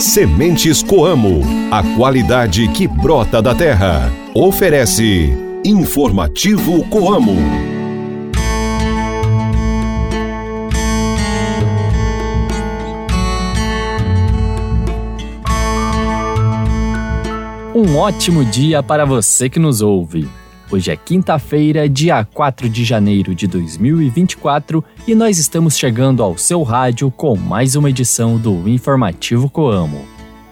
Sementes 0.00 0.82
Coamo, 0.82 1.42
a 1.70 1.82
qualidade 1.96 2.66
que 2.68 2.88
brota 2.88 3.40
da 3.40 3.54
terra. 3.54 4.10
Oferece 4.34 5.30
Informativo 5.64 6.84
Coamo. 6.88 7.36
Um 17.74 17.96
ótimo 17.96 18.44
dia 18.44 18.82
para 18.82 19.04
você 19.04 19.48
que 19.48 19.58
nos 19.58 19.80
ouve. 19.80 20.28
Hoje 20.72 20.90
é 20.90 20.96
quinta-feira, 20.96 21.86
dia 21.86 22.24
4 22.24 22.66
de 22.66 22.82
janeiro 22.82 23.34
de 23.34 23.46
2024 23.46 24.82
e 25.06 25.14
nós 25.14 25.38
estamos 25.38 25.76
chegando 25.76 26.22
ao 26.22 26.38
seu 26.38 26.62
rádio 26.62 27.10
com 27.10 27.36
mais 27.36 27.76
uma 27.76 27.90
edição 27.90 28.38
do 28.38 28.66
Informativo 28.66 29.50
Coamo. 29.50 30.02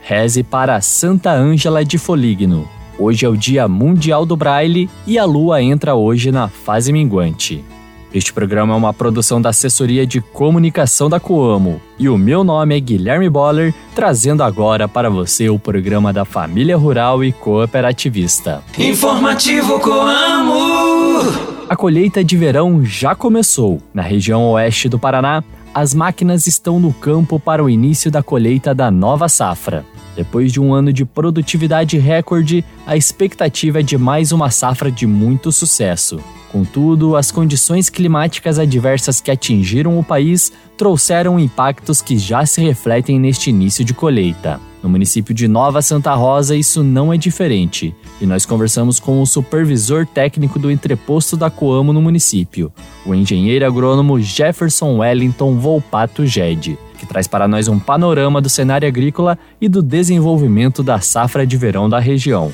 Reze 0.03 0.43
para 0.43 0.79
Santa 0.83 1.33
Ângela 1.33 1.83
de 1.83 1.97
Foligno. 1.97 2.69
Hoje 2.99 3.25
é 3.25 3.31
o 3.31 3.37
Dia 3.37 3.67
Mundial 3.67 4.27
do 4.27 4.37
Braille 4.37 4.91
e 5.07 5.19
a 5.19 5.25
lua 5.25 5.63
entra 5.63 5.95
hoje 5.95 6.31
na 6.31 6.49
fase 6.49 6.93
minguante. 6.93 7.65
Este 8.13 8.33
programa 8.33 8.75
é 8.75 8.77
uma 8.77 8.93
produção 8.93 9.41
da 9.41 9.51
Assessoria 9.51 10.05
de 10.05 10.21
Comunicação 10.21 11.09
da 11.09 11.21
Coamo 11.21 11.81
e 11.97 12.09
o 12.09 12.19
meu 12.19 12.43
nome 12.43 12.77
é 12.77 12.81
Guilherme 12.81 13.31
Boller, 13.31 13.73
trazendo 13.95 14.43
agora 14.43 14.89
para 14.89 15.09
você 15.09 15.49
o 15.49 15.61
programa 15.61 16.13
da 16.13 16.25
Família 16.25 16.77
Rural 16.77 17.23
e 17.23 17.31
Cooperativista. 17.31 18.65
Informativo 18.77 19.79
Coamo! 19.79 21.21
A 21.69 21.77
colheita 21.77 22.25
de 22.25 22.37
verão 22.37 22.85
já 22.85 23.15
começou. 23.15 23.81
Na 23.95 24.03
região 24.03 24.51
oeste 24.51 24.89
do 24.89 24.99
Paraná, 24.99 25.45
as 25.73 25.95
máquinas 25.95 26.49
estão 26.49 26.81
no 26.81 26.93
campo 26.93 27.39
para 27.39 27.63
o 27.63 27.71
início 27.71 28.11
da 28.11 28.25
colheita 28.25 28.75
da 28.75 28.91
nova 28.91 29.29
safra. 29.29 29.85
Depois 30.21 30.53
de 30.53 30.61
um 30.61 30.75
ano 30.75 30.93
de 30.93 31.07
produtividade 31.07 31.97
recorde, 31.97 32.63
a 32.87 32.95
expectativa 32.95 33.81
é 33.81 33.83
de 33.83 33.97
mais 33.97 34.33
uma 34.33 34.51
safra 34.51 34.93
de 34.93 35.07
muito 35.07 35.51
sucesso. 35.51 36.21
Contudo, 36.53 37.17
as 37.17 37.31
condições 37.31 37.89
climáticas 37.89 38.59
adversas 38.59 39.19
que 39.19 39.31
atingiram 39.31 39.99
o 39.99 40.05
país 40.05 40.53
trouxeram 40.77 41.41
impactos 41.41 42.03
que 42.03 42.19
já 42.19 42.45
se 42.45 42.61
refletem 42.61 43.19
neste 43.19 43.49
início 43.49 43.83
de 43.83 43.95
colheita. 43.95 44.61
No 44.83 44.91
município 44.91 45.35
de 45.35 45.49
Nova 45.49 45.81
Santa 45.81 46.15
Rosa, 46.15 46.55
isso 46.55 46.85
não 46.85 47.11
é 47.11 47.17
diferente, 47.17 47.95
e 48.21 48.27
nós 48.27 48.45
conversamos 48.45 49.01
com 49.01 49.23
o 49.23 49.27
supervisor 49.27 50.05
técnico 50.05 50.59
do 50.59 50.71
entreposto 50.71 51.35
da 51.35 51.49
Coamo 51.49 51.95
no 51.95 52.03
município, 52.03 52.71
o 53.07 53.15
engenheiro 53.15 53.65
agrônomo 53.65 54.21
Jefferson 54.21 54.99
Wellington 54.99 55.55
Volpato 55.55 56.27
Ged, 56.27 56.79
que 57.01 57.07
traz 57.07 57.27
para 57.27 57.49
nós 57.49 57.67
um 57.67 57.79
panorama 57.79 58.43
do 58.43 58.51
cenário 58.51 58.87
agrícola 58.87 59.39
e 59.59 59.69
do 59.69 59.83
desenvolvimento 59.83 60.83
da 60.83 61.01
safra 61.01 61.47
de 61.47 61.57
verão 61.57 61.89
da 61.89 61.99
região. 61.99 62.53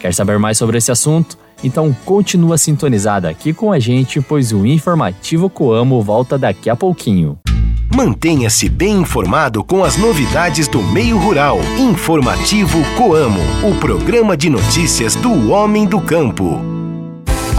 Quer 0.00 0.14
saber 0.14 0.38
mais 0.38 0.56
sobre 0.56 0.78
esse 0.78 0.90
assunto? 0.90 1.38
Então 1.62 1.94
continua 2.04 2.56
sintonizada 2.56 3.28
aqui 3.28 3.52
com 3.52 3.70
a 3.70 3.78
gente, 3.78 4.20
pois 4.20 4.50
o 4.50 4.66
Informativo 4.66 5.50
Coamo 5.50 6.00
volta 6.00 6.38
daqui 6.38 6.70
a 6.70 6.74
pouquinho. 6.74 7.38
Mantenha-se 7.94 8.70
bem 8.70 9.02
informado 9.02 9.62
com 9.62 9.84
as 9.84 9.98
novidades 9.98 10.66
do 10.66 10.82
meio 10.82 11.18
rural. 11.18 11.58
Informativo 11.78 12.78
Coamo, 12.96 13.40
o 13.62 13.78
programa 13.78 14.34
de 14.34 14.48
notícias 14.48 15.14
do 15.14 15.50
homem 15.50 15.86
do 15.86 16.00
campo. 16.00 16.81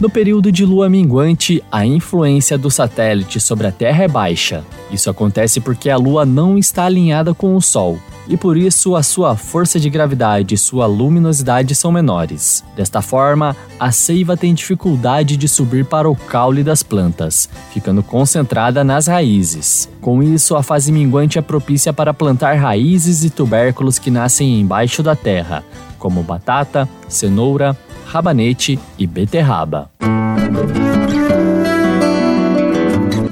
No 0.00 0.08
período 0.08 0.52
de 0.52 0.64
lua 0.64 0.88
minguante, 0.88 1.60
a 1.72 1.84
influência 1.84 2.56
do 2.56 2.70
satélite 2.70 3.40
sobre 3.40 3.66
a 3.66 3.72
Terra 3.72 4.04
é 4.04 4.08
baixa. 4.08 4.62
Isso 4.92 5.10
acontece 5.10 5.60
porque 5.60 5.90
a 5.90 5.96
lua 5.96 6.24
não 6.24 6.56
está 6.56 6.84
alinhada 6.84 7.34
com 7.34 7.56
o 7.56 7.60
Sol, 7.60 7.98
e 8.28 8.36
por 8.36 8.56
isso 8.56 8.94
a 8.94 9.02
sua 9.02 9.34
força 9.34 9.80
de 9.80 9.90
gravidade 9.90 10.54
e 10.54 10.58
sua 10.58 10.86
luminosidade 10.86 11.74
são 11.74 11.90
menores. 11.90 12.62
Desta 12.76 13.02
forma, 13.02 13.56
a 13.80 13.90
seiva 13.90 14.36
tem 14.36 14.54
dificuldade 14.54 15.36
de 15.36 15.48
subir 15.48 15.84
para 15.84 16.08
o 16.08 16.14
caule 16.14 16.62
das 16.62 16.84
plantas, 16.84 17.48
ficando 17.72 18.00
concentrada 18.00 18.84
nas 18.84 19.08
raízes. 19.08 19.88
Com 20.00 20.22
isso, 20.22 20.54
a 20.54 20.62
fase 20.62 20.92
minguante 20.92 21.40
é 21.40 21.42
propícia 21.42 21.92
para 21.92 22.14
plantar 22.14 22.54
raízes 22.54 23.24
e 23.24 23.30
tubérculos 23.30 23.98
que 23.98 24.12
nascem 24.12 24.60
embaixo 24.60 25.02
da 25.02 25.16
terra, 25.16 25.64
como 25.98 26.22
batata, 26.22 26.88
cenoura, 27.08 27.76
rabanete 28.08 28.78
e 28.98 29.06
beterraba. 29.06 29.90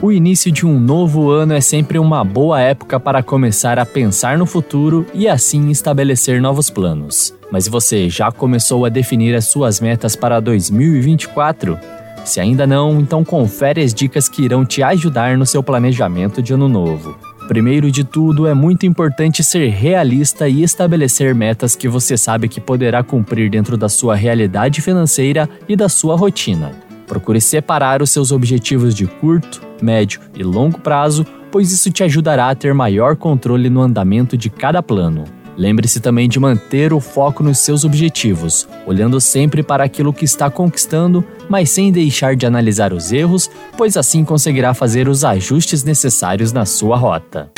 O 0.03 0.12
início 0.12 0.53
de 0.53 0.66
um 0.66 0.78
novo 0.78 1.31
ano 1.31 1.54
é 1.54 1.60
sempre 1.62 1.98
uma 1.98 2.22
boa 2.22 2.60
época 2.60 3.00
para 3.00 3.22
começar 3.22 3.78
a 3.78 3.86
pensar 3.86 4.36
no 4.36 4.44
futuro 4.44 5.06
e 5.15 5.26
assim 5.26 5.70
estabelecer 5.70 6.42
novos 6.42 6.69
planos. 6.69 7.34
Mas 7.50 7.66
você 7.66 8.10
já 8.10 8.31
começou 8.31 8.84
a 8.84 8.91
definir 8.91 9.34
as 9.34 9.47
suas 9.47 9.81
metas 9.81 10.15
para 10.15 10.41
2024? 10.41 11.78
Se 12.22 12.38
ainda 12.38 12.66
não, 12.66 13.00
então 13.00 13.25
confere 13.25 13.82
as 13.82 13.94
dicas 13.94 14.28
que 14.28 14.42
irão 14.42 14.65
te 14.66 14.82
ajudar 14.82 15.38
no 15.38 15.47
seu 15.47 15.62
planejamento 15.62 16.42
de 16.42 16.53
ano 16.53 16.69
novo. 16.69 17.16
Primeiro 17.49 17.93
de 17.93 18.03
tudo, 18.03 18.47
é 18.47 18.55
muito 18.55 18.87
importante 18.87 19.45
ser 19.45 19.69
realista 19.69 20.49
e 20.49 20.65
estabelecer 20.65 21.33
metas 21.34 21.77
que 21.77 21.89
você 21.89 22.17
sabe 22.17 22.49
que 22.49 22.61
poderá 22.61 23.05
cumprir 23.05 23.49
dentro 23.49 23.77
da 23.77 23.89
sua 23.89 24.17
realidade 24.17 24.83
financeira 24.83 25.49
e 25.69 25.77
da 25.77 25.89
sua 25.89 26.17
rotina. 26.17 26.73
Procure 27.07 27.41
separar 27.41 28.03
os 28.03 28.11
seus 28.11 28.33
objetivos 28.33 28.95
de 28.95 29.07
curto, 29.07 29.62
médio 29.81 30.21
e 30.34 30.43
longo 30.43 30.81
prazo, 30.81 31.25
pois 31.53 31.71
isso 31.71 31.91
te 31.91 32.03
ajudará 32.03 32.51
a 32.51 32.55
ter 32.55 32.75
maior 32.75 33.15
controle 33.15 33.71
no 33.71 33.81
andamento 33.81 34.37
de 34.37 34.51
cada 34.51 34.83
plano. 34.83 35.25
Lembre-se 35.56 36.00
também 36.00 36.28
de 36.28 36.39
manter 36.39 36.93
o 36.93 37.00
foco 37.00 37.43
nos 37.43 37.59
seus 37.59 37.84
objetivos, 37.84 38.69
olhando 38.87 39.21
sempre 39.21 39.62
para 39.62 39.84
aquilo 39.84 40.12
que 40.12 40.25
está 40.25 40.50
conquistando, 40.50 41.25
mas 41.49 41.71
sem 41.71 41.91
deixar 41.91 42.37
de 42.37 42.44
analisar 42.44 42.93
os 42.93 43.11
erros, 43.11 43.50
pois 43.77 43.97
assim 43.97 44.25
conseguirá 44.25 44.75
fazer 44.75 45.09
os 45.09 45.25
ajustes 45.25 45.83
necessários 45.83 46.53
na 46.53 46.66
sua 46.66 46.97
rota. 46.97 47.50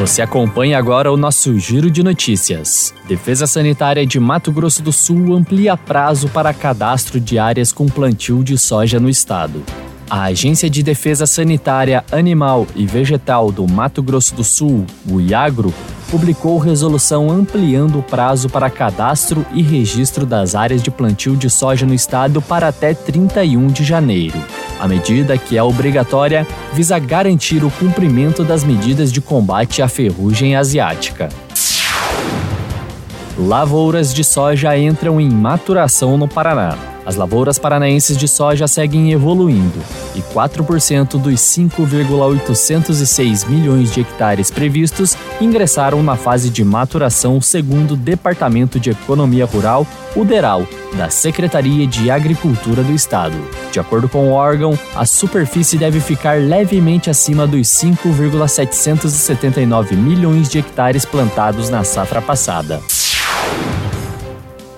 Você 0.00 0.22
acompanha 0.22 0.78
agora 0.78 1.12
o 1.12 1.16
nosso 1.16 1.58
giro 1.58 1.90
de 1.90 2.02
notícias. 2.02 2.94
Defesa 3.06 3.46
Sanitária 3.46 4.06
de 4.06 4.18
Mato 4.18 4.50
Grosso 4.50 4.82
do 4.82 4.90
Sul 4.90 5.36
amplia 5.36 5.76
prazo 5.76 6.26
para 6.30 6.54
cadastro 6.54 7.20
de 7.20 7.38
áreas 7.38 7.70
com 7.70 7.84
plantio 7.84 8.42
de 8.42 8.56
soja 8.56 8.98
no 8.98 9.10
estado. 9.10 9.62
A 10.08 10.22
Agência 10.22 10.70
de 10.70 10.82
Defesa 10.82 11.26
Sanitária 11.26 12.02
Animal 12.10 12.66
e 12.74 12.86
Vegetal 12.86 13.52
do 13.52 13.68
Mato 13.68 14.02
Grosso 14.02 14.34
do 14.34 14.42
Sul, 14.42 14.86
o 15.06 15.20
IAGRO, 15.20 15.70
publicou 16.10 16.58
resolução 16.58 17.30
ampliando 17.30 18.00
o 18.00 18.02
prazo 18.02 18.48
para 18.48 18.68
cadastro 18.68 19.46
e 19.52 19.62
registro 19.62 20.26
das 20.26 20.54
áreas 20.54 20.82
de 20.82 20.90
plantio 20.90 21.36
de 21.36 21.48
soja 21.48 21.86
no 21.86 21.94
estado 21.94 22.42
para 22.42 22.68
até 22.68 22.92
31 22.92 23.68
de 23.68 23.84
janeiro. 23.84 24.42
A 24.80 24.88
medida, 24.88 25.38
que 25.38 25.56
é 25.56 25.62
obrigatória, 25.62 26.46
visa 26.72 26.98
garantir 26.98 27.62
o 27.64 27.70
cumprimento 27.70 28.42
das 28.42 28.64
medidas 28.64 29.12
de 29.12 29.20
combate 29.20 29.82
à 29.82 29.88
ferrugem 29.88 30.56
asiática. 30.56 31.28
Lavouras 33.38 34.12
de 34.12 34.24
soja 34.24 34.76
entram 34.76 35.20
em 35.20 35.30
maturação 35.30 36.18
no 36.18 36.26
Paraná. 36.26 36.76
As 37.06 37.14
lavouras 37.14 37.58
paranaenses 37.58 38.16
de 38.16 38.26
soja 38.26 38.66
seguem 38.66 39.12
evoluindo. 39.12 39.78
E 40.14 40.20
4% 40.20 41.20
dos 41.20 41.40
5,806 41.40 43.44
milhões 43.44 43.92
de 43.92 44.00
hectares 44.00 44.50
previstos 44.50 45.16
ingressaram 45.40 46.02
na 46.02 46.16
fase 46.16 46.50
de 46.50 46.62
maturação, 46.64 47.40
segundo 47.40 47.94
o 47.94 47.96
Departamento 47.96 48.78
de 48.78 48.90
Economia 48.90 49.46
Rural, 49.46 49.86
o 50.16 50.24
DERAL, 50.24 50.66
da 50.96 51.08
Secretaria 51.08 51.86
de 51.86 52.10
Agricultura 52.10 52.82
do 52.82 52.92
Estado. 52.92 53.36
De 53.70 53.78
acordo 53.78 54.08
com 54.08 54.28
o 54.28 54.32
órgão, 54.32 54.76
a 54.94 55.06
superfície 55.06 55.78
deve 55.78 56.00
ficar 56.00 56.40
levemente 56.40 57.08
acima 57.08 57.46
dos 57.46 57.68
5,779 57.68 59.94
milhões 59.94 60.48
de 60.48 60.58
hectares 60.58 61.04
plantados 61.04 61.70
na 61.70 61.84
safra 61.84 62.20
passada. 62.20 62.82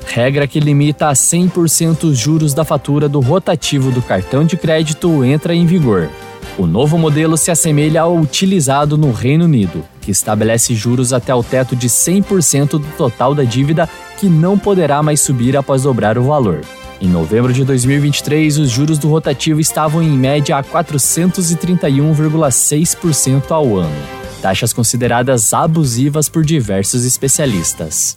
Regra 0.06 0.46
que 0.46 0.60
limita 0.60 1.08
a 1.08 1.12
100% 1.12 2.04
os 2.04 2.18
juros 2.18 2.52
da 2.52 2.64
fatura 2.64 3.08
do 3.08 3.20
rotativo 3.20 3.90
do 3.90 4.02
cartão 4.02 4.44
de 4.44 4.56
crédito 4.56 5.24
entra 5.24 5.54
em 5.54 5.66
vigor. 5.66 6.10
O 6.58 6.66
novo 6.66 6.98
modelo 6.98 7.38
se 7.38 7.50
assemelha 7.50 8.02
ao 8.02 8.14
utilizado 8.16 8.98
no 8.98 9.10
Reino 9.10 9.46
Unido, 9.46 9.82
que 10.02 10.10
estabelece 10.10 10.74
juros 10.74 11.10
até 11.12 11.34
o 11.34 11.42
teto 11.42 11.74
de 11.74 11.88
100% 11.88 12.72
do 12.72 12.86
total 12.96 13.34
da 13.34 13.42
dívida, 13.42 13.88
que 14.18 14.26
não 14.26 14.58
poderá 14.58 15.02
mais 15.02 15.20
subir 15.20 15.56
após 15.56 15.84
dobrar 15.84 16.18
o 16.18 16.24
valor. 16.24 16.60
Em 17.00 17.08
novembro 17.08 17.50
de 17.52 17.64
2023, 17.64 18.58
os 18.58 18.70
juros 18.70 18.98
do 18.98 19.08
rotativo 19.08 19.60
estavam 19.60 20.02
em 20.02 20.10
média 20.10 20.56
a 20.56 20.62
431,6% 20.62 23.50
ao 23.50 23.76
ano, 23.76 23.96
taxas 24.40 24.72
consideradas 24.72 25.52
abusivas 25.54 26.28
por 26.28 26.44
diversos 26.44 27.04
especialistas. 27.04 28.16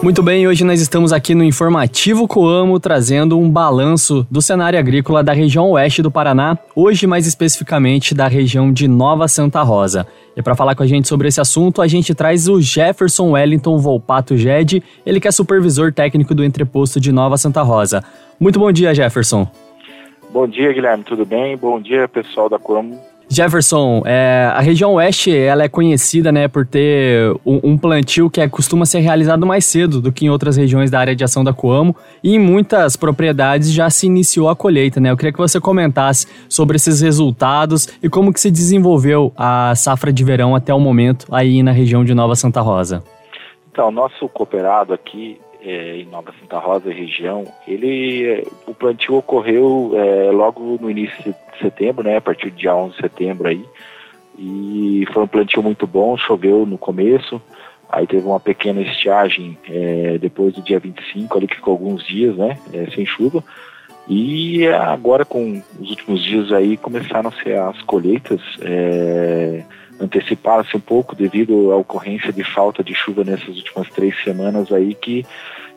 Muito 0.00 0.22
bem, 0.22 0.46
hoje 0.46 0.62
nós 0.62 0.80
estamos 0.80 1.12
aqui 1.12 1.34
no 1.34 1.42
Informativo 1.42 2.28
Coamo 2.28 2.78
trazendo 2.78 3.36
um 3.36 3.50
balanço 3.50 4.24
do 4.30 4.40
cenário 4.40 4.78
agrícola 4.78 5.24
da 5.24 5.32
região 5.32 5.72
oeste 5.72 6.00
do 6.00 6.10
Paraná, 6.10 6.56
hoje 6.74 7.04
mais 7.04 7.26
especificamente 7.26 8.14
da 8.14 8.28
região 8.28 8.72
de 8.72 8.86
Nova 8.86 9.26
Santa 9.26 9.60
Rosa. 9.62 10.06
E 10.36 10.42
para 10.42 10.54
falar 10.54 10.76
com 10.76 10.84
a 10.84 10.86
gente 10.86 11.08
sobre 11.08 11.26
esse 11.26 11.40
assunto, 11.40 11.82
a 11.82 11.88
gente 11.88 12.14
traz 12.14 12.48
o 12.48 12.60
Jefferson 12.60 13.32
Wellington 13.32 13.76
Volpato 13.78 14.36
Ged, 14.36 14.80
ele 15.04 15.18
que 15.18 15.26
é 15.26 15.32
supervisor 15.32 15.92
técnico 15.92 16.32
do 16.32 16.44
entreposto 16.44 17.00
de 17.00 17.10
Nova 17.10 17.36
Santa 17.36 17.62
Rosa. 17.62 18.04
Muito 18.38 18.60
bom 18.60 18.70
dia, 18.70 18.94
Jefferson. 18.94 19.48
Bom 20.30 20.46
dia, 20.46 20.72
Guilherme, 20.72 21.02
tudo 21.02 21.26
bem? 21.26 21.56
Bom 21.56 21.80
dia, 21.80 22.06
pessoal 22.06 22.48
da 22.48 22.58
Coamo. 22.58 22.96
Jefferson, 23.30 24.02
é, 24.06 24.50
a 24.54 24.60
região 24.60 24.94
oeste 24.94 25.36
ela 25.36 25.62
é 25.62 25.68
conhecida 25.68 26.32
né, 26.32 26.48
por 26.48 26.66
ter 26.66 27.30
um, 27.44 27.60
um, 27.62 27.78
plantio 27.78 28.30
que 28.30 28.40
é, 28.40 28.48
costuma 28.48 28.86
ser 28.86 29.00
realizado 29.00 29.46
mais 29.46 29.66
cedo 29.66 30.00
do 30.00 30.10
que 30.10 30.24
em 30.24 30.30
outras 30.30 30.56
regiões 30.56 30.90
da 30.90 30.98
área 30.98 31.14
de 31.14 31.22
ação 31.22 31.44
da 31.44 31.52
Coamo 31.52 31.94
e 32.24 32.34
em 32.34 32.38
muitas 32.38 32.96
propriedades 32.96 33.70
já 33.70 33.90
se 33.90 34.06
iniciou 34.06 34.48
a 34.48 34.56
colheita. 34.56 34.98
Né? 34.98 35.10
Eu 35.10 35.16
queria 35.16 35.32
que 35.32 35.38
você 35.38 35.60
comentasse 35.60 36.26
sobre 36.48 36.76
esses 36.76 37.02
resultados 37.02 37.86
e 38.02 38.08
como 38.08 38.32
que 38.32 38.40
se 38.40 38.50
desenvolveu 38.50 39.30
a 39.36 39.74
safra 39.74 40.10
de 40.10 40.24
verão 40.24 40.56
até 40.56 40.72
o 40.72 40.80
momento 40.80 41.26
aí 41.30 41.62
na 41.62 41.70
região 41.70 42.02
de 42.02 42.14
Nova 42.14 42.34
Santa 42.34 42.62
Rosa. 42.62 43.04
Então, 43.70 43.90
nosso 43.90 44.26
cooperado 44.30 44.94
aqui 44.94 45.38
é, 45.60 45.96
em 45.96 46.06
Nova 46.06 46.32
Santa 46.40 46.58
Rosa 46.58 46.90
região, 46.90 47.44
ele, 47.66 48.46
o 48.66 48.74
plantio 48.74 49.16
ocorreu 49.16 49.92
é, 49.94 50.30
logo 50.30 50.78
no 50.80 50.90
início 50.90 51.22
de 51.22 51.34
setembro, 51.60 52.04
né, 52.04 52.16
a 52.16 52.20
partir 52.20 52.50
do 52.50 52.56
dia 52.56 52.74
11 52.74 52.94
de 52.94 53.00
setembro 53.00 53.48
aí, 53.48 53.64
e 54.38 55.04
foi 55.12 55.24
um 55.24 55.28
plantio 55.28 55.62
muito 55.62 55.86
bom, 55.86 56.16
choveu 56.16 56.64
no 56.64 56.78
começo, 56.78 57.40
aí 57.90 58.06
teve 58.06 58.26
uma 58.26 58.38
pequena 58.38 58.80
estiagem 58.80 59.58
é, 59.68 60.18
depois 60.18 60.54
do 60.54 60.62
dia 60.62 60.78
25, 60.78 61.36
ali 61.36 61.48
que 61.48 61.56
ficou 61.56 61.72
alguns 61.72 62.06
dias, 62.06 62.36
né, 62.36 62.58
é, 62.72 62.90
sem 62.90 63.04
chuva, 63.04 63.42
e 64.08 64.66
agora 64.68 65.24
com 65.24 65.62
os 65.78 65.90
últimos 65.90 66.22
dias 66.22 66.50
aí 66.52 66.76
começaram 66.76 67.28
a 67.28 67.42
ser 67.42 67.58
as 67.58 67.82
colheitas, 67.82 68.40
é, 69.98 70.04
anteciparam-se 70.04 70.76
um 70.76 70.80
pouco 70.80 71.14
devido 71.14 71.72
à 71.72 71.76
ocorrência 71.76 72.32
de 72.32 72.44
falta 72.44 72.82
de 72.82 72.94
chuva 72.94 73.24
nessas 73.24 73.56
últimas 73.56 73.88
três 73.90 74.14
semanas 74.22 74.72
aí 74.72 74.94
que 74.94 75.24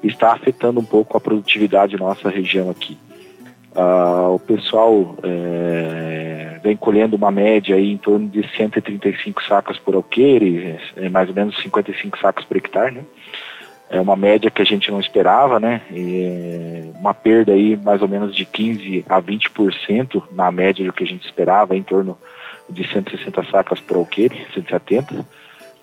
está 0.03 0.33
afetando 0.33 0.79
um 0.79 0.85
pouco 0.85 1.17
a 1.17 1.21
produtividade 1.21 1.97
da 1.97 2.05
nossa 2.05 2.29
região 2.29 2.69
aqui. 2.69 2.97
Ah, 3.75 4.27
o 4.29 4.39
pessoal 4.39 5.15
é, 5.23 6.59
vem 6.63 6.75
colhendo 6.75 7.15
uma 7.15 7.31
média 7.31 7.75
aí 7.75 7.91
em 7.91 7.97
torno 7.97 8.27
de 8.27 8.45
135 8.55 9.43
sacas 9.43 9.77
por 9.77 9.95
alqueire, 9.95 10.77
é 10.97 11.09
mais 11.09 11.29
ou 11.29 11.35
menos 11.35 11.61
55 11.61 12.19
sacas 12.19 12.43
por 12.45 12.57
hectare, 12.57 12.95
né? 12.95 13.03
É 13.89 13.99
uma 13.99 14.15
média 14.15 14.49
que 14.49 14.61
a 14.61 14.65
gente 14.65 14.89
não 14.89 15.01
esperava, 15.01 15.59
né? 15.59 15.81
E 15.91 16.91
uma 16.97 17.13
perda 17.13 17.51
aí 17.51 17.75
mais 17.75 18.01
ou 18.01 18.07
menos 18.07 18.33
de 18.33 18.45
15 18.45 19.05
a 19.07 19.21
20% 19.21 20.23
na 20.31 20.49
média 20.49 20.85
do 20.85 20.93
que 20.93 21.03
a 21.03 21.07
gente 21.07 21.25
esperava, 21.25 21.75
em 21.75 21.83
torno 21.83 22.17
de 22.71 22.87
160 22.87 23.43
sacas 23.51 23.79
por 23.79 23.97
alqueire, 23.97 24.45
170. 24.53 25.25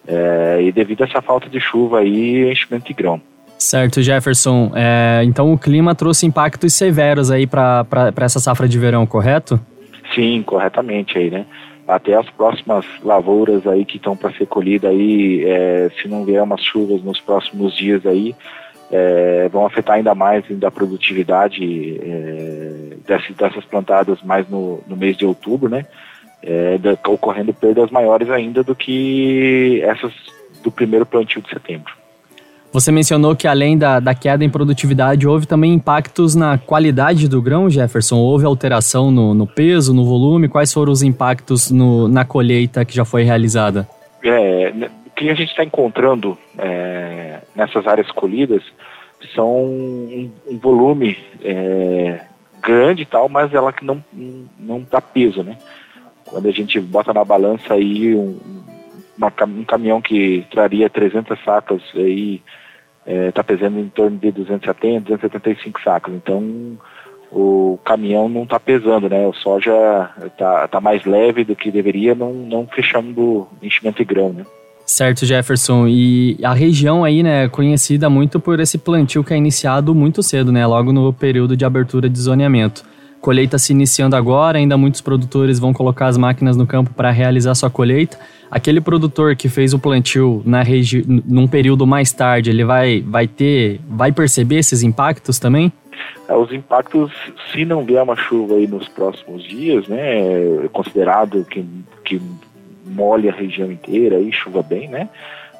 É, 0.06 0.62
e 0.62 0.72
devido 0.72 1.02
a 1.02 1.04
essa 1.04 1.20
falta 1.20 1.48
de 1.48 1.60
chuva 1.60 2.00
aí, 2.00 2.50
enchimento 2.50 2.86
de 2.86 2.94
grão. 2.94 3.20
Certo, 3.58 4.00
Jefferson. 4.00 4.72
É, 4.74 5.22
então 5.24 5.52
o 5.52 5.58
clima 5.58 5.94
trouxe 5.94 6.24
impactos 6.24 6.72
severos 6.72 7.30
aí 7.30 7.46
para 7.46 7.84
essa 8.20 8.38
safra 8.38 8.68
de 8.68 8.78
verão, 8.78 9.04
correto? 9.04 9.60
Sim, 10.14 10.42
corretamente 10.42 11.18
aí, 11.18 11.30
né? 11.30 11.44
Até 11.86 12.14
as 12.14 12.28
próximas 12.30 12.84
lavouras 13.02 13.66
aí 13.66 13.84
que 13.84 13.96
estão 13.96 14.16
para 14.16 14.32
ser 14.32 14.46
colhidas 14.46 14.90
aí, 14.90 15.44
é, 15.44 15.90
se 16.00 16.08
não 16.08 16.24
vier 16.24 16.42
umas 16.42 16.62
chuvas 16.62 17.02
nos 17.02 17.20
próximos 17.20 17.76
dias 17.76 18.06
aí, 18.06 18.34
é, 18.90 19.48
vão 19.50 19.66
afetar 19.66 19.96
ainda 19.96 20.14
mais 20.14 20.44
ainda 20.48 20.68
a 20.68 20.70
produtividade 20.70 21.98
é, 22.00 22.96
dessas, 23.06 23.36
dessas 23.36 23.64
plantadas 23.64 24.22
mais 24.22 24.48
no, 24.48 24.80
no 24.86 24.96
mês 24.96 25.16
de 25.16 25.26
outubro, 25.26 25.68
né? 25.68 25.84
É, 26.42 26.78
da, 26.78 26.92
ocorrendo 27.08 27.52
perdas 27.52 27.90
maiores 27.90 28.30
ainda 28.30 28.62
do 28.62 28.74
que 28.74 29.80
essas 29.82 30.12
do 30.62 30.70
primeiro 30.70 31.04
plantio 31.04 31.42
de 31.42 31.48
setembro. 31.48 31.92
Você 32.70 32.92
mencionou 32.92 33.34
que 33.34 33.48
além 33.48 33.78
da, 33.78 33.98
da 33.98 34.14
queda 34.14 34.44
em 34.44 34.50
produtividade, 34.50 35.26
houve 35.26 35.46
também 35.46 35.72
impactos 35.72 36.34
na 36.34 36.58
qualidade 36.58 37.26
do 37.26 37.40
grão, 37.40 37.70
Jefferson? 37.70 38.16
Houve 38.16 38.44
alteração 38.44 39.10
no, 39.10 39.32
no 39.32 39.46
peso, 39.46 39.94
no 39.94 40.04
volume? 40.04 40.48
Quais 40.48 40.72
foram 40.72 40.92
os 40.92 41.02
impactos 41.02 41.70
no, 41.70 42.08
na 42.08 42.24
colheita 42.26 42.84
que 42.84 42.94
já 42.94 43.06
foi 43.06 43.22
realizada? 43.22 43.88
É, 44.22 44.72
o 45.06 45.10
que 45.16 45.30
a 45.30 45.34
gente 45.34 45.48
está 45.48 45.64
encontrando 45.64 46.36
é, 46.58 47.38
nessas 47.56 47.86
áreas 47.86 48.10
colhidas 48.10 48.62
são 49.34 49.64
um, 49.64 50.30
um 50.46 50.58
volume 50.58 51.16
é, 51.42 52.20
grande 52.62 53.02
e 53.02 53.06
tal, 53.06 53.28
mas 53.30 53.52
ela 53.54 53.72
que 53.72 53.84
não, 53.84 54.04
não 54.58 54.86
dá 54.90 55.00
peso, 55.00 55.42
né? 55.42 55.56
Quando 56.30 56.48
a 56.48 56.52
gente 56.52 56.78
bota 56.80 57.12
na 57.12 57.24
balança 57.24 57.74
aí 57.74 58.14
um, 58.14 58.38
uma, 59.16 59.32
um 59.46 59.64
caminhão 59.64 60.00
que 60.00 60.46
traria 60.50 60.88
300 60.88 61.38
sacas 61.44 61.82
aí 61.94 62.42
está 63.06 63.40
é, 63.40 63.44
pesando 63.44 63.78
em 63.78 63.88
torno 63.88 64.18
de 64.18 64.30
270, 64.30 65.00
275 65.00 65.80
sacos. 65.82 66.14
Então 66.14 66.78
o 67.32 67.78
caminhão 67.84 68.28
não 68.28 68.44
está 68.44 68.60
pesando, 68.60 69.08
né? 69.08 69.26
O 69.26 69.32
soja 69.32 70.10
está 70.24 70.68
tá 70.68 70.80
mais 70.80 71.04
leve 71.04 71.44
do 71.44 71.56
que 71.56 71.70
deveria, 71.70 72.14
não, 72.14 72.32
não 72.32 72.66
fechando 72.66 73.46
enchimento 73.62 73.98
de 73.98 74.04
grão, 74.04 74.32
né? 74.32 74.44
Certo, 74.86 75.26
Jefferson. 75.26 75.86
E 75.86 76.38
a 76.42 76.54
região 76.54 77.04
aí, 77.04 77.22
né, 77.22 77.44
é 77.44 77.48
conhecida 77.48 78.08
muito 78.08 78.40
por 78.40 78.58
esse 78.58 78.78
plantio 78.78 79.22
que 79.22 79.34
é 79.34 79.36
iniciado 79.36 79.94
muito 79.94 80.22
cedo, 80.22 80.50
né? 80.50 80.66
Logo 80.66 80.92
no 80.92 81.12
período 81.12 81.54
de 81.54 81.64
abertura 81.64 82.08
de 82.08 82.18
zoneamento. 82.18 82.82
Colheita 83.20 83.58
se 83.58 83.72
iniciando 83.72 84.14
agora, 84.14 84.58
ainda 84.58 84.76
muitos 84.76 85.00
produtores 85.00 85.58
vão 85.58 85.72
colocar 85.72 86.06
as 86.06 86.16
máquinas 86.16 86.56
no 86.56 86.66
campo 86.66 86.90
para 86.94 87.10
realizar 87.10 87.54
sua 87.54 87.68
colheita. 87.70 88.18
Aquele 88.50 88.80
produtor 88.80 89.36
que 89.36 89.48
fez 89.48 89.74
o 89.74 89.78
plantio 89.78 90.42
na 90.44 90.62
regi 90.62 91.04
num 91.06 91.46
período 91.46 91.86
mais 91.86 92.12
tarde, 92.12 92.50
ele 92.50 92.64
vai, 92.64 93.02
vai 93.02 93.26
ter, 93.26 93.80
vai 93.88 94.10
perceber 94.10 94.56
esses 94.56 94.82
impactos 94.82 95.38
também? 95.38 95.72
É, 96.28 96.34
os 96.34 96.52
impactos, 96.52 97.12
se 97.52 97.64
não 97.64 97.84
vier 97.84 98.02
uma 98.02 98.16
chuva 98.16 98.54
aí 98.54 98.66
nos 98.66 98.88
próximos 98.88 99.42
dias, 99.42 99.88
né, 99.88 100.64
é 100.64 100.68
considerado 100.72 101.44
que, 101.44 101.64
que 102.04 102.20
molhe 102.86 103.28
a 103.28 103.32
região 103.32 103.70
inteira 103.70 104.18
e 104.18 104.32
chuva 104.32 104.62
bem, 104.62 104.88
né, 104.88 105.08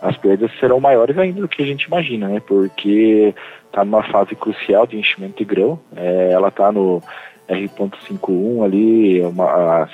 as 0.00 0.17
perdas 0.17 0.50
serão 0.61 0.79
maiores 0.81 1.19
ainda 1.19 1.41
do 1.41 1.49
que 1.49 1.62
a 1.62 1.67
gente 1.67 1.85
imagina, 1.85 2.29
né, 2.29 2.41
porque 2.41 3.35
está 3.67 3.85
numa 3.85 4.03
fase 4.05 4.35
crucial 4.35 4.87
de 4.87 4.97
enchimento 4.97 5.38
de 5.38 5.45
grão, 5.45 5.79
é, 5.97 6.31
ela 6.33 6.49
está 6.49 6.71
no 6.71 7.03
R.51 7.49 8.64
ali, 8.64 9.21
uma, 9.23 9.88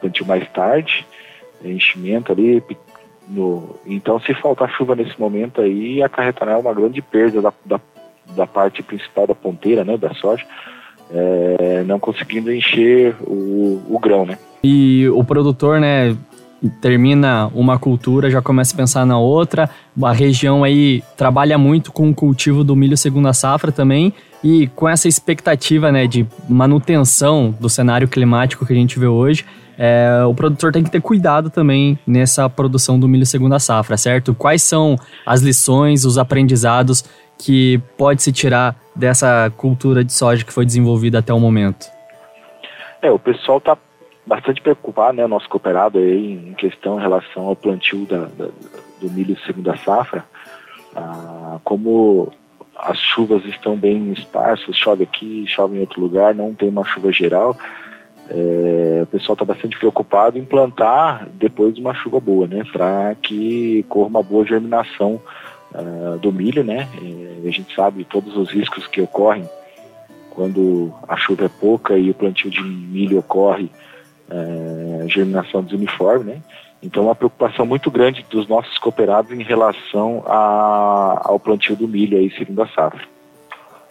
plantio 0.00 0.26
mais 0.26 0.48
tarde, 0.50 1.06
enchimento 1.64 2.32
ali, 2.32 2.62
no, 3.28 3.76
então 3.86 4.18
se 4.20 4.34
faltar 4.34 4.70
chuva 4.70 4.94
nesse 4.94 5.18
momento 5.18 5.60
aí, 5.60 6.02
acarretará 6.02 6.58
uma 6.58 6.74
grande 6.74 7.00
perda 7.00 7.40
da, 7.40 7.52
da, 7.64 7.80
da 8.34 8.46
parte 8.46 8.82
principal 8.82 9.26
da 9.26 9.34
ponteira, 9.34 9.84
né, 9.84 9.96
da 9.96 10.12
soja, 10.14 10.44
é, 11.12 11.82
não 11.84 11.98
conseguindo 11.98 12.52
encher 12.52 13.14
o, 13.22 13.82
o 13.88 13.98
grão, 13.98 14.24
né? 14.24 14.38
E 14.62 15.08
o 15.08 15.24
produtor, 15.24 15.80
né, 15.80 16.16
termina 16.68 17.50
uma 17.54 17.78
cultura, 17.78 18.30
já 18.30 18.42
começa 18.42 18.74
a 18.74 18.76
pensar 18.76 19.06
na 19.06 19.18
outra. 19.18 19.70
A 20.02 20.12
região 20.12 20.62
aí 20.62 21.02
trabalha 21.16 21.56
muito 21.56 21.92
com 21.92 22.10
o 22.10 22.14
cultivo 22.14 22.62
do 22.62 22.76
milho 22.76 22.96
segunda 22.96 23.32
safra 23.32 23.72
também. 23.72 24.12
E 24.42 24.66
com 24.68 24.88
essa 24.88 25.08
expectativa 25.08 25.92
né, 25.92 26.06
de 26.06 26.26
manutenção 26.48 27.54
do 27.58 27.68
cenário 27.68 28.08
climático 28.08 28.64
que 28.66 28.72
a 28.72 28.76
gente 28.76 28.98
vê 28.98 29.06
hoje, 29.06 29.44
é, 29.78 30.24
o 30.26 30.34
produtor 30.34 30.72
tem 30.72 30.84
que 30.84 30.90
ter 30.90 31.00
cuidado 31.00 31.48
também 31.48 31.98
nessa 32.06 32.48
produção 32.48 32.98
do 32.98 33.08
milho 33.08 33.24
segunda 33.24 33.58
safra, 33.58 33.96
certo? 33.96 34.34
Quais 34.34 34.62
são 34.62 34.96
as 35.24 35.40
lições, 35.40 36.04
os 36.04 36.18
aprendizados 36.18 37.04
que 37.38 37.80
pode 37.96 38.22
se 38.22 38.32
tirar 38.32 38.76
dessa 38.94 39.50
cultura 39.56 40.04
de 40.04 40.12
soja 40.12 40.44
que 40.44 40.52
foi 40.52 40.66
desenvolvida 40.66 41.20
até 41.20 41.32
o 41.32 41.40
momento? 41.40 41.86
É, 43.00 43.10
o 43.10 43.18
pessoal 43.18 43.56
está 43.56 43.76
bastante 44.30 44.62
preocupado, 44.62 45.16
né, 45.16 45.26
nosso 45.26 45.48
cooperado 45.48 45.98
aí 45.98 46.34
em 46.34 46.54
questão 46.54 46.98
em 46.98 47.02
relação 47.02 47.48
ao 47.48 47.56
plantio 47.56 48.06
da, 48.06 48.26
da, 48.26 48.48
do 49.00 49.10
milho 49.10 49.36
segunda 49.44 49.76
safra, 49.78 50.24
ah, 50.94 51.58
como 51.64 52.32
as 52.76 52.96
chuvas 52.96 53.44
estão 53.46 53.76
bem 53.76 54.12
esparsas, 54.12 54.76
chove 54.76 55.02
aqui, 55.02 55.44
chove 55.48 55.76
em 55.76 55.80
outro 55.80 56.00
lugar, 56.00 56.32
não 56.32 56.54
tem 56.54 56.68
uma 56.68 56.84
chuva 56.84 57.10
geral, 57.10 57.56
é, 58.28 59.00
o 59.02 59.06
pessoal 59.06 59.34
está 59.34 59.44
bastante 59.44 59.76
preocupado 59.76 60.38
em 60.38 60.44
plantar 60.44 61.26
depois 61.34 61.74
de 61.74 61.80
uma 61.80 61.92
chuva 61.92 62.20
boa, 62.20 62.46
né, 62.46 62.62
para 62.72 63.16
que 63.20 63.84
corra 63.88 64.06
uma 64.06 64.22
boa 64.22 64.46
germinação 64.46 65.20
uh, 65.74 66.16
do 66.18 66.30
milho, 66.30 66.62
né, 66.62 66.88
e 67.02 67.48
a 67.48 67.50
gente 67.50 67.74
sabe 67.74 68.04
todos 68.04 68.36
os 68.36 68.52
riscos 68.52 68.86
que 68.86 69.02
ocorrem 69.02 69.44
quando 70.30 70.94
a 71.08 71.16
chuva 71.16 71.46
é 71.46 71.48
pouca 71.48 71.98
e 71.98 72.10
o 72.10 72.14
plantio 72.14 72.48
de 72.48 72.62
milho 72.62 73.18
ocorre 73.18 73.68
é, 74.30 75.08
germinação 75.08 75.62
desuniforme, 75.62 76.24
né? 76.24 76.40
Então, 76.82 77.04
uma 77.04 77.14
preocupação 77.14 77.66
muito 77.66 77.90
grande 77.90 78.24
dos 78.30 78.48
nossos 78.48 78.78
cooperados 78.78 79.30
em 79.32 79.42
relação 79.42 80.22
a, 80.26 81.20
ao 81.24 81.38
plantio 81.38 81.76
do 81.76 81.86
milho 81.86 82.16
aí, 82.16 82.30
segundo 82.30 82.62
a 82.62 82.68
safra. 82.68 83.02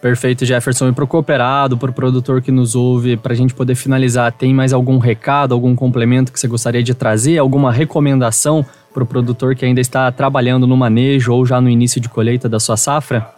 Perfeito, 0.00 0.44
Jefferson. 0.44 0.88
E 0.88 0.92
para 0.92 1.04
o 1.04 1.06
cooperado, 1.06 1.76
para 1.76 1.90
o 1.90 1.92
produtor 1.92 2.40
que 2.40 2.50
nos 2.50 2.74
ouve, 2.74 3.16
para 3.16 3.32
a 3.32 3.36
gente 3.36 3.54
poder 3.54 3.74
finalizar, 3.74 4.32
tem 4.32 4.52
mais 4.52 4.72
algum 4.72 4.98
recado, 4.98 5.54
algum 5.54 5.76
complemento 5.76 6.32
que 6.32 6.40
você 6.40 6.48
gostaria 6.48 6.82
de 6.82 6.94
trazer? 6.94 7.38
Alguma 7.38 7.70
recomendação 7.70 8.64
para 8.92 9.02
o 9.02 9.06
produtor 9.06 9.54
que 9.54 9.64
ainda 9.64 9.80
está 9.80 10.10
trabalhando 10.10 10.66
no 10.66 10.76
manejo 10.76 11.32
ou 11.32 11.44
já 11.44 11.60
no 11.60 11.68
início 11.68 12.00
de 12.00 12.08
colheita 12.08 12.48
da 12.48 12.58
sua 12.58 12.76
safra? 12.76 13.28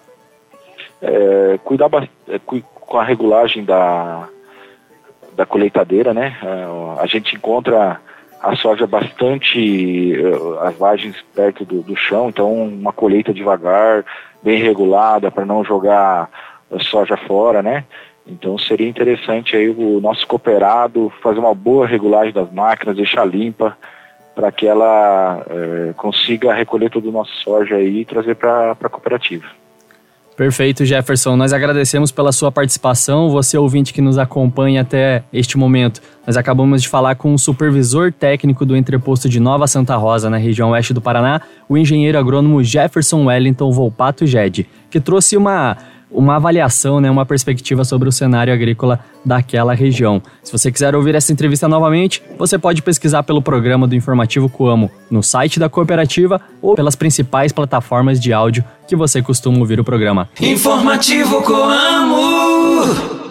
É, 1.02 1.58
cuidar 1.64 1.90
é, 2.28 2.38
com 2.38 2.98
a 2.98 3.04
regulagem 3.04 3.64
da, 3.64 4.28
da 5.34 5.46
colheitadeira, 5.46 6.12
né? 6.12 6.36
É, 6.42 7.02
a 7.02 7.06
gente 7.06 7.36
encontra 7.36 8.00
a 8.40 8.56
soja 8.56 8.86
bastante, 8.86 10.14
as 10.62 10.76
vagens 10.76 11.16
perto 11.34 11.64
do, 11.64 11.80
do 11.80 11.96
chão, 11.96 12.28
então 12.28 12.52
uma 12.52 12.92
colheita 12.92 13.32
devagar, 13.32 14.04
bem 14.42 14.60
regulada, 14.60 15.30
para 15.30 15.46
não 15.46 15.64
jogar 15.64 16.28
soja 16.80 17.16
fora, 17.16 17.62
né? 17.62 17.84
Então 18.26 18.58
seria 18.58 18.88
interessante 18.88 19.56
aí 19.56 19.68
o 19.68 20.00
nosso 20.00 20.26
cooperado 20.26 21.12
fazer 21.22 21.38
uma 21.38 21.54
boa 21.54 21.86
regulagem 21.86 22.32
das 22.32 22.50
máquinas, 22.52 22.96
deixar 22.96 23.24
limpa, 23.24 23.76
para 24.34 24.50
que 24.50 24.66
ela 24.66 25.44
é, 25.48 25.92
consiga 25.94 26.54
recolher 26.54 26.90
todo 26.90 27.08
o 27.08 27.12
nosso 27.12 27.34
soja 27.42 27.76
aí 27.76 28.00
e 28.00 28.04
trazer 28.04 28.34
para 28.36 28.72
a 28.72 28.88
cooperativa. 28.88 29.46
Perfeito, 30.42 30.84
Jefferson. 30.84 31.36
Nós 31.36 31.52
agradecemos 31.52 32.10
pela 32.10 32.32
sua 32.32 32.50
participação, 32.50 33.30
você 33.30 33.56
ouvinte 33.56 33.92
que 33.94 34.00
nos 34.00 34.18
acompanha 34.18 34.80
até 34.80 35.22
este 35.32 35.56
momento. 35.56 36.02
Nós 36.26 36.36
acabamos 36.36 36.82
de 36.82 36.88
falar 36.88 37.14
com 37.14 37.32
o 37.32 37.38
supervisor 37.38 38.12
técnico 38.12 38.66
do 38.66 38.76
entreposto 38.76 39.28
de 39.28 39.38
Nova 39.38 39.68
Santa 39.68 39.94
Rosa, 39.94 40.28
na 40.28 40.38
região 40.38 40.70
oeste 40.70 40.92
do 40.92 41.00
Paraná, 41.00 41.42
o 41.68 41.78
engenheiro 41.78 42.18
agrônomo 42.18 42.60
Jefferson 42.60 43.26
Wellington 43.26 43.70
Volpato 43.70 44.26
Ged, 44.26 44.68
que 44.90 45.00
trouxe 45.00 45.36
uma 45.36 45.76
uma 46.12 46.36
avaliação, 46.36 47.00
né, 47.00 47.10
uma 47.10 47.24
perspectiva 47.24 47.84
sobre 47.84 48.08
o 48.08 48.12
cenário 48.12 48.52
agrícola 48.52 49.00
daquela 49.24 49.74
região. 49.74 50.22
Se 50.42 50.52
você 50.52 50.70
quiser 50.70 50.94
ouvir 50.94 51.14
essa 51.14 51.32
entrevista 51.32 51.68
novamente, 51.68 52.22
você 52.38 52.58
pode 52.58 52.82
pesquisar 52.82 53.22
pelo 53.22 53.40
programa 53.40 53.86
do 53.86 53.94
Informativo 53.94 54.48
Coamo 54.48 54.90
no 55.10 55.22
site 55.22 55.58
da 55.58 55.68
cooperativa 55.68 56.40
ou 56.60 56.74
pelas 56.74 56.96
principais 56.96 57.52
plataformas 57.52 58.20
de 58.20 58.32
áudio 58.32 58.64
que 58.86 58.96
você 58.96 59.22
costuma 59.22 59.58
ouvir 59.58 59.80
o 59.80 59.84
programa. 59.84 60.28
Informativo 60.40 61.42
Coamo. 61.42 63.22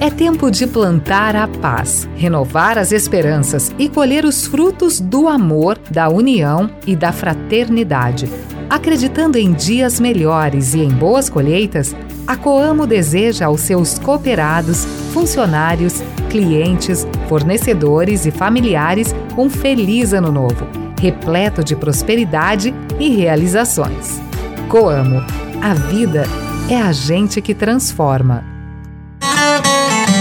É 0.00 0.10
tempo 0.10 0.48
de 0.48 0.64
plantar 0.64 1.34
a 1.34 1.48
paz, 1.48 2.08
renovar 2.14 2.78
as 2.78 2.92
esperanças 2.92 3.74
e 3.76 3.88
colher 3.88 4.24
os 4.24 4.46
frutos 4.46 5.00
do 5.00 5.26
amor, 5.26 5.76
da 5.90 6.08
união 6.08 6.70
e 6.86 6.94
da 6.94 7.10
fraternidade. 7.10 8.30
Acreditando 8.70 9.38
em 9.38 9.52
dias 9.52 9.98
melhores 9.98 10.74
e 10.74 10.80
em 10.80 10.90
boas 10.90 11.30
colheitas, 11.30 11.96
a 12.26 12.36
Coamo 12.36 12.86
deseja 12.86 13.46
aos 13.46 13.62
seus 13.62 13.98
cooperados, 13.98 14.84
funcionários, 15.14 16.02
clientes, 16.28 17.06
fornecedores 17.28 18.26
e 18.26 18.30
familiares 18.30 19.14
um 19.38 19.48
feliz 19.48 20.12
ano 20.12 20.30
novo, 20.30 20.66
repleto 21.00 21.64
de 21.64 21.74
prosperidade 21.74 22.74
e 23.00 23.08
realizações. 23.08 24.20
Coamo, 24.68 25.22
a 25.62 25.72
vida 25.72 26.24
é 26.68 26.76
a 26.76 26.92
gente 26.92 27.40
que 27.40 27.54
transforma. 27.54 28.57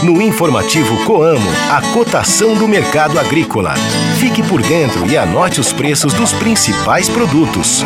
No 0.08 0.22
informativo 0.22 1.04
Coamo, 1.04 1.50
a 1.70 1.82
cotação 1.92 2.56
do 2.56 2.66
mercado 2.66 3.20
agrícola. 3.20 3.74
Fique 4.18 4.42
por 4.42 4.62
dentro 4.62 5.06
e 5.06 5.18
anote 5.18 5.60
os 5.60 5.74
preços 5.74 6.14
dos 6.14 6.32
principais 6.32 7.10
produtos. 7.10 7.84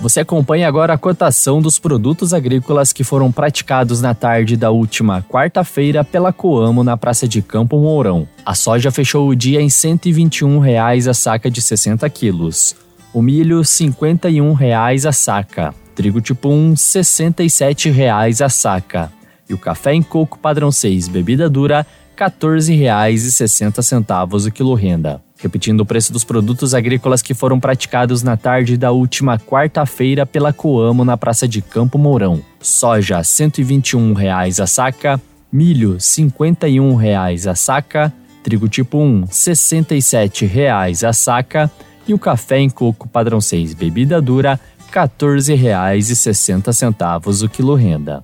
Você 0.00 0.20
acompanha 0.20 0.68
agora 0.68 0.92
a 0.92 0.96
cotação 0.98 1.60
dos 1.60 1.76
produtos 1.76 2.32
agrícolas 2.32 2.92
que 2.92 3.02
foram 3.02 3.32
praticados 3.32 4.00
na 4.00 4.14
tarde 4.14 4.56
da 4.56 4.70
última 4.70 5.20
quarta-feira 5.22 6.04
pela 6.04 6.32
Coamo 6.32 6.84
na 6.84 6.96
Praça 6.96 7.26
de 7.26 7.42
Campo 7.42 7.80
Mourão. 7.80 8.28
A 8.46 8.54
soja 8.54 8.92
fechou 8.92 9.28
o 9.28 9.34
dia 9.34 9.60
em 9.60 9.68
121 9.68 10.60
reais 10.60 11.08
a 11.08 11.14
saca 11.14 11.50
de 11.50 11.60
60 11.60 12.08
quilos. 12.10 12.76
O 13.14 13.22
milho, 13.22 13.64
51 13.64 14.52
reais 14.54 15.06
a 15.06 15.12
saca. 15.12 15.72
Trigo 15.94 16.20
tipo 16.20 16.48
1, 16.48 16.74
67 16.74 17.88
reais 17.88 18.42
a 18.42 18.48
saca. 18.48 19.12
E 19.48 19.54
o 19.54 19.58
café 19.58 19.94
em 19.94 20.02
coco 20.02 20.36
padrão 20.36 20.72
6, 20.72 21.06
bebida 21.06 21.48
dura, 21.48 21.86
R$ 22.16 22.26
14,60 22.26 24.48
o 24.48 24.50
quilo 24.50 24.74
renda. 24.74 25.22
Repetindo 25.38 25.82
o 25.82 25.86
preço 25.86 26.12
dos 26.12 26.24
produtos 26.24 26.74
agrícolas 26.74 27.22
que 27.22 27.34
foram 27.34 27.60
praticados 27.60 28.24
na 28.24 28.36
tarde 28.36 28.76
da 28.76 28.90
última 28.90 29.38
quarta-feira 29.38 30.26
pela 30.26 30.52
Coamo 30.52 31.04
na 31.04 31.16
Praça 31.16 31.46
de 31.46 31.62
Campo 31.62 31.96
Mourão. 31.96 32.42
Soja 32.60 33.22
121 33.22 34.12
reais 34.12 34.58
a 34.58 34.66
saca, 34.66 35.22
milho 35.52 36.00
51 36.00 36.96
reais 36.96 37.46
a 37.46 37.54
saca, 37.54 38.12
trigo 38.42 38.68
tipo 38.68 38.98
1 38.98 39.28
67 39.28 40.46
reais 40.46 41.04
a 41.04 41.12
saca 41.12 41.70
e 42.06 42.14
o 42.14 42.18
café 42.18 42.58
em 42.58 42.70
coco 42.70 43.08
padrão 43.08 43.40
6 43.40 43.74
bebida 43.74 44.20
dura 44.20 44.60
R$ 44.90 44.92
14,60 44.92 47.42
o 47.42 47.48
quilo 47.48 47.74
renda. 47.74 48.22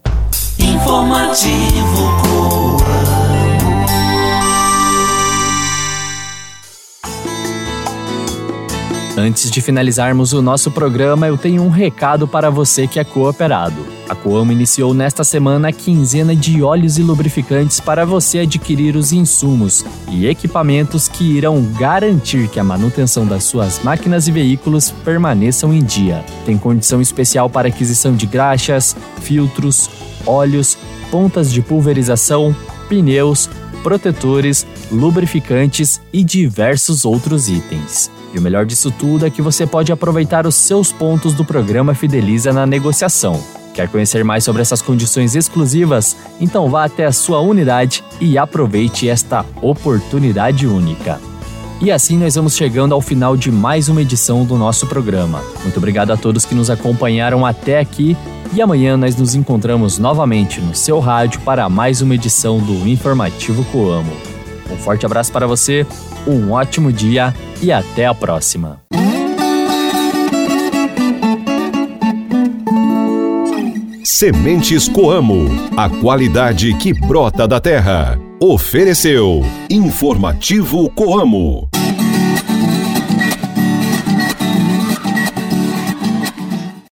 Informativo 0.58 2.79
Antes 9.20 9.50
de 9.50 9.60
finalizarmos 9.60 10.32
o 10.32 10.40
nosso 10.40 10.70
programa, 10.70 11.26
eu 11.26 11.36
tenho 11.36 11.62
um 11.62 11.68
recado 11.68 12.26
para 12.26 12.48
você 12.48 12.86
que 12.86 12.98
é 12.98 13.04
cooperado. 13.04 13.86
A 14.08 14.14
Coamo 14.14 14.50
iniciou 14.50 14.94
nesta 14.94 15.22
semana 15.22 15.68
a 15.68 15.72
quinzena 15.72 16.34
de 16.34 16.62
óleos 16.62 16.96
e 16.96 17.02
lubrificantes 17.02 17.80
para 17.80 18.06
você 18.06 18.38
adquirir 18.38 18.96
os 18.96 19.12
insumos 19.12 19.84
e 20.08 20.26
equipamentos 20.26 21.06
que 21.06 21.36
irão 21.36 21.62
garantir 21.78 22.48
que 22.48 22.58
a 22.58 22.64
manutenção 22.64 23.26
das 23.26 23.44
suas 23.44 23.82
máquinas 23.84 24.26
e 24.26 24.32
veículos 24.32 24.90
permaneçam 24.90 25.74
em 25.74 25.84
dia. 25.84 26.24
Tem 26.46 26.56
condição 26.56 26.98
especial 27.02 27.50
para 27.50 27.68
aquisição 27.68 28.14
de 28.14 28.24
graxas, 28.24 28.96
filtros, 29.20 29.90
óleos, 30.24 30.78
pontas 31.10 31.52
de 31.52 31.60
pulverização, 31.60 32.56
pneus, 32.88 33.50
protetores, 33.82 34.66
lubrificantes 34.90 36.00
e 36.10 36.24
diversos 36.24 37.04
outros 37.04 37.50
itens. 37.50 38.10
E 38.32 38.38
o 38.38 38.42
melhor 38.42 38.64
disso 38.64 38.90
tudo 38.90 39.26
é 39.26 39.30
que 39.30 39.42
você 39.42 39.66
pode 39.66 39.92
aproveitar 39.92 40.46
os 40.46 40.54
seus 40.54 40.92
pontos 40.92 41.34
do 41.34 41.44
programa 41.44 41.94
Fideliza 41.94 42.52
na 42.52 42.64
negociação. 42.66 43.42
Quer 43.74 43.88
conhecer 43.88 44.24
mais 44.24 44.44
sobre 44.44 44.62
essas 44.62 44.82
condições 44.82 45.34
exclusivas? 45.34 46.16
Então 46.40 46.68
vá 46.68 46.84
até 46.84 47.06
a 47.06 47.12
sua 47.12 47.40
unidade 47.40 48.04
e 48.20 48.36
aproveite 48.36 49.08
esta 49.08 49.44
oportunidade 49.62 50.66
única. 50.66 51.20
E 51.80 51.90
assim 51.90 52.18
nós 52.18 52.34
vamos 52.34 52.56
chegando 52.56 52.94
ao 52.94 53.00
final 53.00 53.36
de 53.36 53.50
mais 53.50 53.88
uma 53.88 54.02
edição 54.02 54.44
do 54.44 54.56
nosso 54.56 54.86
programa. 54.86 55.42
Muito 55.62 55.78
obrigado 55.78 56.10
a 56.10 56.16
todos 56.16 56.44
que 56.44 56.54
nos 56.54 56.68
acompanharam 56.68 57.46
até 57.46 57.78
aqui 57.78 58.16
E 58.52 58.60
amanhã 58.60 58.96
nós 58.96 59.14
nos 59.14 59.36
encontramos 59.36 59.96
novamente 59.98 60.60
no 60.60 60.74
seu 60.74 60.98
rádio 60.98 61.40
para 61.42 61.68
mais 61.68 62.02
uma 62.02 62.16
edição 62.16 62.58
do 62.58 62.88
Informativo 62.88 63.64
Coamo. 63.66 64.12
Um 64.68 64.76
forte 64.76 65.06
abraço 65.06 65.30
para 65.30 65.46
você, 65.46 65.86
um 66.26 66.52
ótimo 66.52 66.92
dia 66.92 67.34
e 67.62 67.72
até 67.72 68.06
a 68.06 68.14
próxima. 68.14 68.80
Sementes 74.04 74.86
Coamo, 74.86 75.46
a 75.74 75.88
qualidade 75.88 76.74
que 76.74 76.92
brota 76.92 77.48
da 77.48 77.58
terra. 77.58 78.20
Ofereceu 78.38 79.40
Informativo 79.70 80.90
Coamo. 80.90 81.69